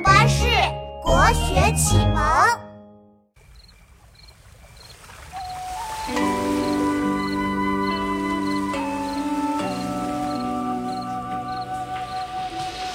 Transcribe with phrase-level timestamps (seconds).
[0.00, 0.44] 巴士
[1.02, 2.22] 国学启蒙。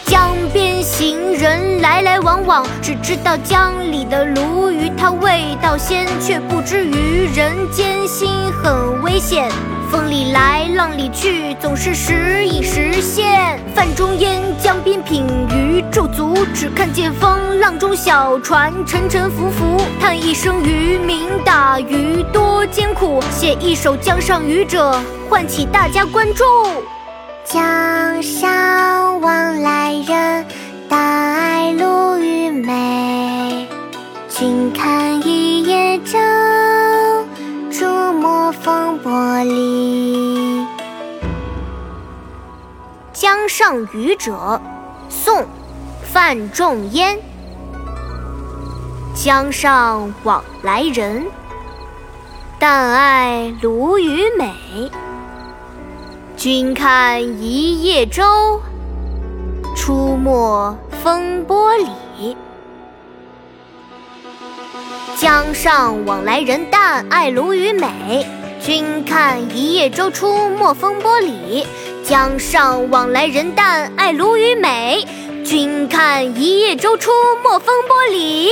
[0.06, 9.50] 江边行人来来往往，只知道江里的鲈鱼它味道鲜，却不知鱼人艰辛很危险。
[9.92, 13.60] 风里来，浪里去，总是时隐时现。
[13.76, 14.42] 泛中烟，
[16.54, 19.78] 只看见风浪中小船沉沉浮浮。
[20.00, 26.44] 叹一声渔民打鱼多艰苦，写一首江上渔者，唤起大家关注。
[27.46, 30.46] 江上往来人，
[30.88, 33.68] 但爱鲈鱼美。
[34.30, 36.18] 君看一叶舟，
[37.72, 40.66] 出没风波里。
[43.12, 44.62] 江上渔者，
[45.10, 45.38] 宋·
[46.12, 47.20] 范仲淹。
[49.14, 51.28] 江上往来人，
[52.58, 54.52] 但爱鲈鱼美。
[56.36, 58.24] 君看一叶舟，
[59.76, 62.36] 出没风波里。
[65.18, 68.26] 江上往来人，但爱鲈鱼美。
[68.62, 71.68] 君看一叶舟，出没风波里。
[72.04, 75.06] 江上往来人，但爱鲈鱼美。
[75.44, 77.12] 君看一叶舟，出
[77.44, 78.52] 没风波里。